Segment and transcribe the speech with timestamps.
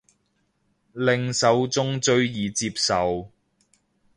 [0.93, 3.29] 令受眾最易接受